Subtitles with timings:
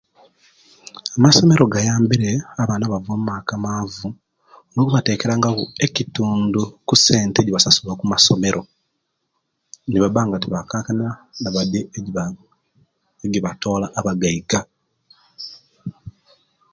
[1.17, 2.29] Amasomero gayambire
[2.61, 4.07] abaana abo abomaka amavu
[4.79, 6.61] okubatekeranga ku ekitundu
[6.93, 8.61] esente ejibasasula okumasomero
[9.89, 11.07] niba nga tibaikankana
[11.41, 11.79] nibadi
[13.27, 14.59] egibatola abagaiga